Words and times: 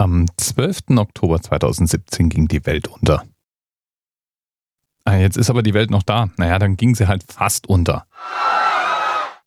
Am 0.00 0.24
12. 0.38 0.96
Oktober 0.96 1.42
2017 1.42 2.30
ging 2.30 2.48
die 2.48 2.64
Welt 2.64 2.88
unter. 2.88 3.22
Ah, 5.04 5.16
jetzt 5.16 5.36
ist 5.36 5.50
aber 5.50 5.62
die 5.62 5.74
Welt 5.74 5.90
noch 5.90 6.02
da. 6.02 6.30
Naja, 6.38 6.58
dann 6.58 6.78
ging 6.78 6.94
sie 6.94 7.06
halt 7.06 7.22
fast 7.30 7.68
unter. 7.68 8.06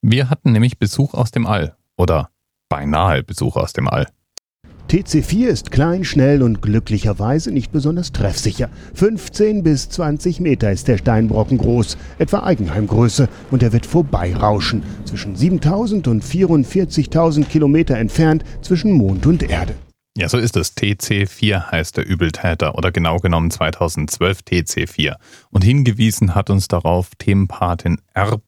Wir 0.00 0.30
hatten 0.30 0.52
nämlich 0.52 0.78
Besuch 0.78 1.12
aus 1.12 1.32
dem 1.32 1.44
All. 1.44 1.76
Oder 1.98 2.30
beinahe 2.70 3.22
Besuch 3.22 3.56
aus 3.56 3.74
dem 3.74 3.88
All. 3.88 4.06
TC4 4.88 5.48
ist 5.48 5.70
klein, 5.70 6.04
schnell 6.04 6.42
und 6.42 6.62
glücklicherweise 6.62 7.50
nicht 7.50 7.70
besonders 7.70 8.12
treffsicher. 8.12 8.70
15 8.94 9.62
bis 9.62 9.90
20 9.90 10.40
Meter 10.40 10.72
ist 10.72 10.88
der 10.88 10.96
Steinbrocken 10.96 11.58
groß, 11.58 11.98
etwa 12.18 12.44
Eigenheimgröße, 12.44 13.28
und 13.50 13.62
er 13.62 13.74
wird 13.74 13.84
vorbeirauschen, 13.84 14.82
zwischen 15.04 15.36
7000 15.36 16.08
und 16.08 16.24
44.000 16.24 17.44
Kilometer 17.44 17.98
entfernt 17.98 18.44
zwischen 18.62 18.92
Mond 18.92 19.26
und 19.26 19.42
Erde. 19.42 19.74
Ja, 20.18 20.28
so 20.28 20.36
ist 20.36 20.56
es. 20.56 20.76
TC4 20.76 21.70
heißt 21.70 21.96
der 21.96 22.04
Übeltäter 22.04 22.74
oder 22.74 22.90
genau 22.90 23.18
genommen 23.18 23.52
2012 23.52 24.40
TC4. 24.40 25.14
Und 25.50 25.62
hingewiesen 25.62 26.34
hat 26.34 26.50
uns 26.50 26.66
darauf 26.66 27.10
Themenpatin 27.18 28.00
R. 28.14 28.40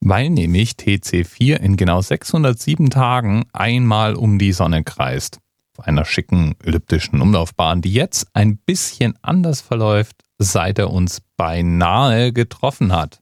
weil 0.00 0.30
nämlich 0.30 0.72
TC4 0.72 1.58
in 1.58 1.76
genau 1.76 2.00
607 2.00 2.90
Tagen 2.90 3.44
einmal 3.52 4.16
um 4.16 4.40
die 4.40 4.52
Sonne 4.52 4.82
kreist. 4.82 5.38
Auf 5.78 5.86
einer 5.86 6.04
schicken 6.04 6.56
elliptischen 6.60 7.20
Umlaufbahn, 7.20 7.82
die 7.82 7.92
jetzt 7.92 8.26
ein 8.32 8.56
bisschen 8.56 9.14
anders 9.22 9.60
verläuft, 9.60 10.24
seit 10.38 10.80
er 10.80 10.90
uns 10.90 11.22
beinahe 11.36 12.32
getroffen 12.32 12.92
hat. 12.92 13.20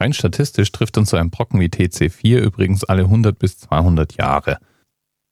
Rein 0.00 0.12
statistisch 0.12 0.72
trifft 0.72 0.98
uns 0.98 1.10
so 1.10 1.16
ein 1.16 1.30
Brocken 1.30 1.60
wie 1.60 1.68
TC4 1.68 2.38
übrigens 2.38 2.82
alle 2.82 3.02
100 3.02 3.38
bis 3.38 3.58
200 3.58 4.14
Jahre. 4.16 4.58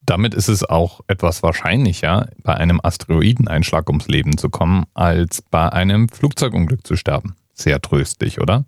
Damit 0.05 0.35
ist 0.35 0.49
es 0.49 0.65
auch 0.65 1.01
etwas 1.07 1.43
wahrscheinlicher, 1.43 2.29
bei 2.43 2.55
einem 2.55 2.81
Asteroideneinschlag 2.83 3.89
ums 3.89 4.09
Leben 4.09 4.37
zu 4.37 4.51
kommen, 4.51 4.85
als 4.95 5.43
bei 5.43 5.73
einem 5.73 6.09
Flugzeugunglück 6.09 6.87
zu 6.87 6.97
sterben. 6.97 7.37
Sehr 7.55 7.81
tröstlich, 7.81 8.41
oder? 8.41 8.65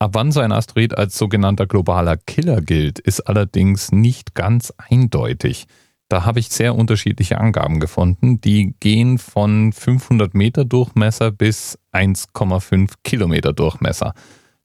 Ab 0.00 0.10
wann 0.14 0.32
so 0.32 0.40
ein 0.40 0.52
Asteroid 0.52 0.98
als 0.98 1.16
sogenannter 1.16 1.66
globaler 1.66 2.16
Killer 2.16 2.60
gilt, 2.60 2.98
ist 2.98 3.20
allerdings 3.20 3.92
nicht 3.92 4.34
ganz 4.34 4.72
eindeutig. 4.76 5.66
Da 6.08 6.24
habe 6.24 6.40
ich 6.40 6.50
sehr 6.50 6.74
unterschiedliche 6.74 7.38
Angaben 7.38 7.80
gefunden. 7.80 8.40
Die 8.40 8.74
gehen 8.80 9.18
von 9.18 9.72
500 9.72 10.34
Meter 10.34 10.64
Durchmesser 10.64 11.30
bis 11.30 11.78
1,5 11.92 12.94
Kilometer 13.04 13.52
Durchmesser. 13.52 14.12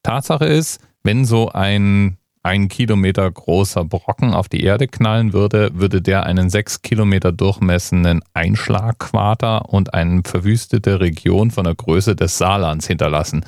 Tatsache 0.02 0.44
ist, 0.46 0.80
wenn 1.02 1.24
so 1.24 1.48
ein 1.50 2.18
ein 2.42 2.68
Kilometer 2.68 3.30
großer 3.30 3.84
Brocken 3.84 4.32
auf 4.32 4.48
die 4.48 4.62
Erde 4.62 4.88
knallen 4.88 5.32
würde, 5.32 5.70
würde 5.74 6.00
der 6.00 6.24
einen 6.24 6.48
sechs 6.48 6.82
Kilometer 6.82 7.32
durchmessenden 7.32 8.22
Einschlagquater 8.32 9.68
und 9.68 9.94
eine 9.94 10.22
verwüstete 10.24 11.00
Region 11.00 11.50
von 11.50 11.64
der 11.64 11.74
Größe 11.74 12.16
des 12.16 12.38
Saarlands 12.38 12.86
hinterlassen. 12.86 13.44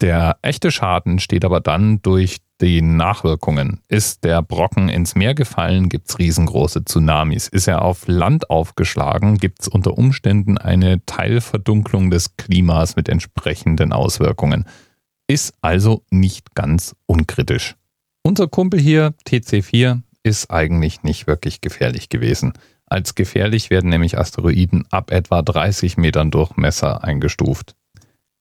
Der 0.00 0.38
echte 0.42 0.72
Schaden 0.72 1.20
steht 1.20 1.44
aber 1.44 1.60
dann 1.60 2.02
durch 2.02 2.38
die 2.60 2.80
Nachwirkungen. 2.80 3.80
Ist 3.88 4.24
der 4.24 4.40
Brocken 4.42 4.88
ins 4.88 5.14
Meer 5.14 5.34
gefallen, 5.34 5.88
gibt 5.88 6.08
es 6.08 6.18
riesengroße 6.18 6.84
Tsunamis. 6.84 7.48
Ist 7.48 7.68
er 7.68 7.82
auf 7.82 8.06
Land 8.06 8.50
aufgeschlagen, 8.50 9.38
gibt 9.38 9.60
es 9.62 9.68
unter 9.68 9.98
Umständen 9.98 10.58
eine 10.58 11.04
Teilverdunklung 11.06 12.10
des 12.10 12.36
Klimas 12.36 12.96
mit 12.96 13.08
entsprechenden 13.08 13.92
Auswirkungen. 13.92 14.64
Ist 15.28 15.54
also 15.60 16.02
nicht 16.10 16.54
ganz 16.54 16.96
unkritisch. 17.06 17.76
Unser 18.24 18.46
Kumpel 18.46 18.80
hier, 18.80 19.14
TC4, 19.26 20.00
ist 20.22 20.50
eigentlich 20.50 21.02
nicht 21.02 21.26
wirklich 21.26 21.60
gefährlich 21.60 22.08
gewesen. 22.08 22.52
Als 22.86 23.14
gefährlich 23.14 23.70
werden 23.70 23.90
nämlich 23.90 24.16
Asteroiden 24.16 24.84
ab 24.90 25.10
etwa 25.10 25.42
30 25.42 25.96
Metern 25.96 26.30
Durchmesser 26.30 27.02
eingestuft. 27.02 27.74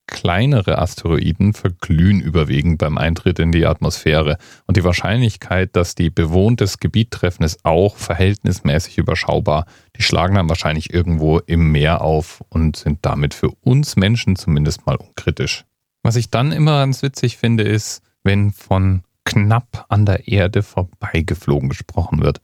Kleinere 0.05 0.77
Asteroiden 0.77 1.53
verglühen 1.53 2.19
überwiegend 2.19 2.79
beim 2.79 2.97
Eintritt 2.97 3.39
in 3.39 3.51
die 3.51 3.65
Atmosphäre 3.65 4.37
und 4.67 4.75
die 4.77 4.83
Wahrscheinlichkeit, 4.83 5.75
dass 5.75 5.95
die 5.95 6.09
bewohntes 6.09 6.79
Gebiet 6.79 7.11
treffen, 7.11 7.43
ist 7.43 7.63
auch 7.63 7.95
verhältnismäßig 7.95 8.97
überschaubar. 8.97 9.65
Die 9.95 10.03
schlagen 10.03 10.35
dann 10.35 10.49
wahrscheinlich 10.49 10.93
irgendwo 10.93 11.39
im 11.39 11.71
Meer 11.71 12.01
auf 12.01 12.43
und 12.49 12.75
sind 12.75 12.99
damit 13.03 13.33
für 13.33 13.49
uns 13.61 13.95
Menschen 13.95 14.35
zumindest 14.35 14.85
mal 14.85 14.97
unkritisch. 14.97 15.65
Was 16.03 16.17
ich 16.17 16.29
dann 16.29 16.51
immer 16.51 16.79
ganz 16.79 17.01
witzig 17.01 17.37
finde, 17.37 17.63
ist, 17.63 18.03
wenn 18.23 18.51
von 18.51 19.03
knapp 19.25 19.85
an 19.89 20.05
der 20.05 20.27
Erde 20.27 20.63
vorbeigeflogen 20.63 21.69
gesprochen 21.69 22.21
wird. 22.21 22.41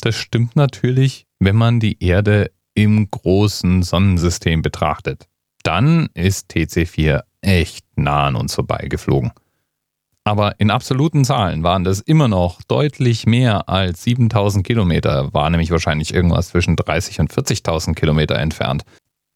Das 0.00 0.14
stimmt 0.14 0.56
natürlich, 0.56 1.26
wenn 1.38 1.56
man 1.56 1.80
die 1.80 2.02
Erde 2.02 2.50
im 2.74 3.10
großen 3.10 3.82
Sonnensystem 3.82 4.62
betrachtet. 4.62 5.26
Dann 5.64 6.08
ist 6.14 6.50
TC4 6.52 7.22
echt 7.40 7.84
nah 7.96 8.26
an 8.26 8.36
uns 8.36 8.54
vorbeigeflogen. 8.54 9.32
Aber 10.24 10.60
in 10.60 10.70
absoluten 10.70 11.24
Zahlen 11.24 11.62
waren 11.62 11.84
das 11.84 12.00
immer 12.00 12.28
noch 12.28 12.60
deutlich 12.68 13.26
mehr 13.26 13.68
als 13.68 14.04
7000 14.04 14.66
Kilometer, 14.66 15.32
war 15.32 15.48
nämlich 15.48 15.70
wahrscheinlich 15.70 16.12
irgendwas 16.12 16.48
zwischen 16.48 16.76
30 16.76 17.20
und 17.20 17.32
40.000 17.32 17.94
Kilometer 17.94 18.38
entfernt. 18.38 18.82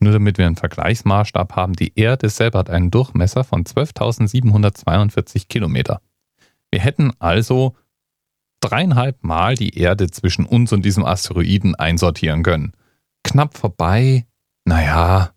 Nur 0.00 0.12
damit 0.12 0.36
wir 0.36 0.46
einen 0.46 0.56
Vergleichsmaßstab 0.56 1.56
haben, 1.56 1.72
die 1.72 1.92
Erde 1.94 2.28
selber 2.28 2.58
hat 2.58 2.70
einen 2.70 2.90
Durchmesser 2.90 3.42
von 3.42 3.64
12.742 3.64 5.48
Kilometer. 5.48 6.02
Wir 6.72 6.80
hätten 6.80 7.12
also 7.20 7.76
dreieinhalb 8.60 9.22
Mal 9.22 9.54
die 9.54 9.78
Erde 9.78 10.10
zwischen 10.10 10.46
uns 10.46 10.72
und 10.72 10.84
diesem 10.84 11.04
Asteroiden 11.04 11.74
einsortieren 11.74 12.42
können. 12.42 12.72
Knapp 13.22 13.56
vorbei, 13.56 14.26
naja, 14.64 15.30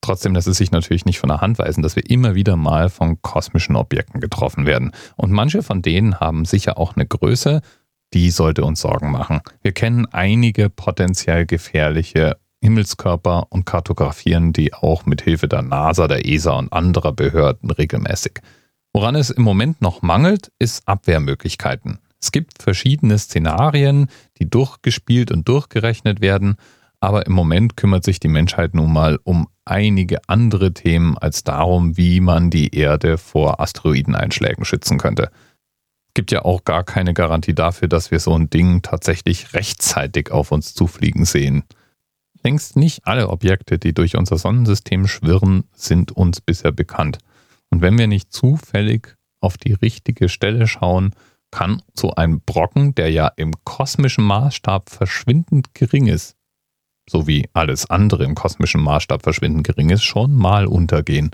trotzdem 0.00 0.34
lässt 0.34 0.48
es 0.48 0.58
sich 0.58 0.70
natürlich 0.70 1.04
nicht 1.04 1.20
von 1.20 1.28
der 1.28 1.40
Hand 1.40 1.58
weisen, 1.58 1.82
dass 1.82 1.94
wir 1.94 2.10
immer 2.10 2.34
wieder 2.34 2.56
mal 2.56 2.88
von 2.88 3.22
kosmischen 3.22 3.76
Objekten 3.76 4.20
getroffen 4.20 4.66
werden. 4.66 4.92
Und 5.16 5.30
manche 5.30 5.62
von 5.62 5.80
denen 5.80 6.18
haben 6.18 6.44
sicher 6.44 6.76
auch 6.76 6.96
eine 6.96 7.06
Größe, 7.06 7.62
die 8.14 8.30
sollte 8.30 8.64
uns 8.64 8.80
Sorgen 8.80 9.10
machen. 9.10 9.40
Wir 9.62 9.72
kennen 9.72 10.06
einige 10.06 10.70
potenziell 10.70 11.46
gefährliche 11.46 12.38
Himmelskörper 12.60 13.46
und 13.50 13.66
kartografieren 13.66 14.52
die 14.52 14.74
auch 14.74 15.06
mit 15.06 15.22
Hilfe 15.22 15.46
der 15.46 15.62
NASA, 15.62 16.08
der 16.08 16.26
ESA 16.26 16.54
und 16.54 16.72
anderer 16.72 17.12
Behörden 17.12 17.70
regelmäßig. 17.70 18.40
Woran 18.98 19.14
es 19.14 19.30
im 19.30 19.44
Moment 19.44 19.80
noch 19.80 20.02
mangelt, 20.02 20.50
ist 20.58 20.88
Abwehrmöglichkeiten. 20.88 22.00
Es 22.20 22.32
gibt 22.32 22.60
verschiedene 22.60 23.16
Szenarien, 23.16 24.08
die 24.40 24.50
durchgespielt 24.50 25.30
und 25.30 25.46
durchgerechnet 25.46 26.20
werden, 26.20 26.56
aber 26.98 27.24
im 27.26 27.32
Moment 27.32 27.76
kümmert 27.76 28.02
sich 28.02 28.18
die 28.18 28.26
Menschheit 28.26 28.74
nun 28.74 28.92
mal 28.92 29.20
um 29.22 29.46
einige 29.64 30.18
andere 30.26 30.74
Themen 30.74 31.16
als 31.16 31.44
darum, 31.44 31.96
wie 31.96 32.18
man 32.18 32.50
die 32.50 32.74
Erde 32.74 33.18
vor 33.18 33.60
Asteroideneinschlägen 33.60 34.64
schützen 34.64 34.98
könnte. 34.98 35.30
Es 36.08 36.14
gibt 36.14 36.32
ja 36.32 36.44
auch 36.44 36.64
gar 36.64 36.82
keine 36.82 37.14
Garantie 37.14 37.54
dafür, 37.54 37.86
dass 37.86 38.10
wir 38.10 38.18
so 38.18 38.36
ein 38.36 38.50
Ding 38.50 38.82
tatsächlich 38.82 39.54
rechtzeitig 39.54 40.32
auf 40.32 40.50
uns 40.50 40.74
zufliegen 40.74 41.24
sehen. 41.24 41.62
Längst 42.42 42.74
nicht 42.74 43.06
alle 43.06 43.28
Objekte, 43.28 43.78
die 43.78 43.94
durch 43.94 44.16
unser 44.16 44.38
Sonnensystem 44.38 45.06
schwirren, 45.06 45.62
sind 45.72 46.10
uns 46.10 46.40
bisher 46.40 46.72
bekannt. 46.72 47.18
Und 47.70 47.82
wenn 47.82 47.98
wir 47.98 48.06
nicht 48.06 48.32
zufällig 48.32 49.16
auf 49.40 49.56
die 49.56 49.72
richtige 49.72 50.28
Stelle 50.28 50.66
schauen, 50.66 51.14
kann 51.50 51.82
so 51.94 52.14
ein 52.14 52.40
Brocken, 52.40 52.94
der 52.94 53.10
ja 53.10 53.28
im 53.36 53.52
kosmischen 53.64 54.24
Maßstab 54.24 54.90
verschwindend 54.90 55.74
gering 55.74 56.06
ist, 56.06 56.36
so 57.08 57.26
wie 57.26 57.48
alles 57.54 57.88
andere 57.88 58.24
im 58.24 58.34
kosmischen 58.34 58.82
Maßstab 58.82 59.22
verschwindend 59.22 59.66
gering 59.66 59.90
ist, 59.90 60.04
schon 60.04 60.34
mal 60.34 60.66
untergehen. 60.66 61.30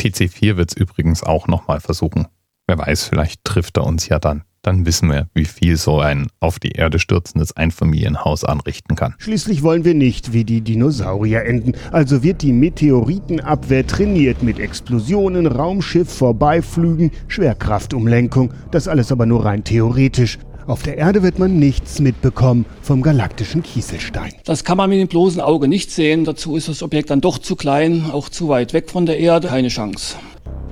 TC4 0.00 0.56
wird 0.56 0.70
es 0.70 0.76
übrigens 0.76 1.22
auch 1.24 1.48
nochmal 1.48 1.80
versuchen. 1.80 2.28
Wer 2.68 2.78
weiß, 2.78 3.04
vielleicht 3.04 3.44
trifft 3.44 3.78
er 3.78 3.84
uns 3.84 4.08
ja 4.08 4.18
dann 4.18 4.44
dann 4.62 4.86
wissen 4.86 5.10
wir, 5.10 5.28
wie 5.34 5.44
viel 5.44 5.76
so 5.76 6.00
ein 6.00 6.28
auf 6.40 6.58
die 6.58 6.72
Erde 6.72 6.98
stürzendes 6.98 7.56
Einfamilienhaus 7.56 8.44
anrichten 8.44 8.96
kann. 8.96 9.14
Schließlich 9.18 9.62
wollen 9.62 9.84
wir 9.84 9.94
nicht 9.94 10.32
wie 10.32 10.44
die 10.44 10.60
Dinosaurier 10.60 11.44
enden. 11.44 11.72
Also 11.92 12.22
wird 12.22 12.42
die 12.42 12.52
Meteoritenabwehr 12.52 13.86
trainiert 13.86 14.42
mit 14.42 14.58
Explosionen, 14.58 15.46
Raumschiff, 15.46 16.12
Vorbeiflügen, 16.12 17.10
Schwerkraftumlenkung. 17.28 18.52
Das 18.70 18.88
alles 18.88 19.12
aber 19.12 19.26
nur 19.26 19.44
rein 19.44 19.64
theoretisch. 19.64 20.38
Auf 20.68 20.82
der 20.82 20.98
Erde 20.98 21.22
wird 21.22 21.38
man 21.38 21.58
nichts 21.58 21.98
mitbekommen 21.98 22.66
vom 22.82 23.00
galaktischen 23.00 23.62
Kieselstein. 23.62 24.34
Das 24.44 24.64
kann 24.64 24.76
man 24.76 24.90
mit 24.90 25.00
dem 25.00 25.08
bloßen 25.08 25.40
Auge 25.40 25.66
nicht 25.66 25.90
sehen. 25.90 26.26
Dazu 26.26 26.56
ist 26.56 26.68
das 26.68 26.82
Objekt 26.82 27.08
dann 27.08 27.22
doch 27.22 27.38
zu 27.38 27.56
klein, 27.56 28.10
auch 28.12 28.28
zu 28.28 28.50
weit 28.50 28.74
weg 28.74 28.90
von 28.90 29.06
der 29.06 29.18
Erde. 29.18 29.48
Keine 29.48 29.68
Chance. 29.68 30.16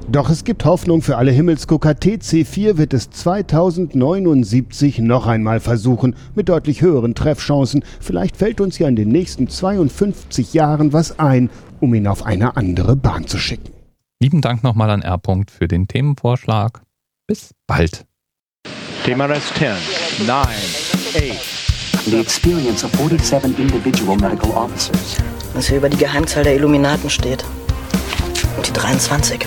Doch 0.09 0.31
es 0.31 0.45
gibt 0.45 0.65
Hoffnung 0.65 1.03
für 1.03 1.17
alle 1.17 1.33
Himmelsgucker. 1.33 1.91
TC4 1.91 2.77
wird 2.77 2.95
es 2.95 3.11
2079 3.11 5.01
noch 5.01 5.27
einmal 5.27 5.59
versuchen, 5.59 6.15
mit 6.37 6.49
deutlich 6.49 6.81
höheren 6.81 7.17
Treffchancen. 7.17 7.85
Vielleicht 7.99 8.37
fällt 8.37 8.61
uns 8.61 8.79
ja 8.79 8.87
in 8.87 8.95
den 8.95 9.09
nächsten 9.09 9.49
52 9.49 10.55
Jahren 10.55 10.93
was 10.93 11.19
ein, 11.19 11.51
um 11.81 11.93
ihn 11.93 12.07
auf 12.07 12.25
eine 12.25 12.57
andere 12.57 12.95
Bahn 12.95 13.27
zu 13.27 13.39
schicken. 13.39 13.73
Lieben 14.23 14.43
Dank 14.43 14.63
nochmal 14.63 14.91
an 14.91 15.03
R. 15.03 15.21
für 15.51 15.67
den 15.67 15.89
Themenvorschlag. 15.89 16.83
Bis 17.27 17.51
bald. 17.67 18.07
Thema 19.05 19.27
Rest 19.27 19.55
10, 19.57 19.71
9, 20.27 20.39
8, 20.39 22.07
the 22.07 22.21
experience 22.21 22.85
of 22.85 22.93
47 22.93 23.59
individual 23.59 24.17
medical 24.17 24.53
officers. 24.53 25.17
Was 25.55 25.67
hier 25.67 25.79
über 25.79 25.89
die 25.89 25.97
Geheimzahl 25.97 26.45
der 26.45 26.55
Illuminaten 26.55 27.11
steht. 27.11 27.45
Und 28.57 28.69
die 28.69 28.73
23. 28.73 29.47